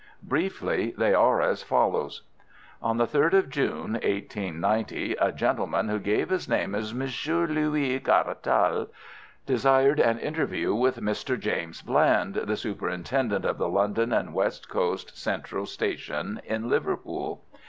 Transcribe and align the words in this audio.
Briefly, 0.23 0.95
they 0.97 1.13
are 1.13 1.41
as 1.43 1.61
follows. 1.61 2.23
On 2.81 2.97
the 2.97 3.05
3rd 3.05 3.33
of 3.33 3.49
June, 3.51 3.91
1890, 4.01 5.13
a 5.21 5.31
gentleman, 5.31 5.89
who 5.89 5.99
gave 5.99 6.29
his 6.29 6.49
name 6.49 6.73
as 6.73 6.91
Monsieur 6.91 7.45
Louis 7.45 7.99
Caratal, 7.99 8.87
desired 9.45 9.99
an 9.99 10.17
interview 10.17 10.73
with 10.73 10.99
Mr. 11.03 11.39
James 11.39 11.83
Bland, 11.83 12.33
the 12.33 12.57
superintendent 12.57 13.45
of 13.45 13.59
the 13.59 13.69
London 13.69 14.11
and 14.11 14.33
West 14.33 14.67
Coast 14.67 15.15
Central 15.19 15.67
Station 15.67 16.41
in 16.47 16.67
Liverpool. 16.67 17.43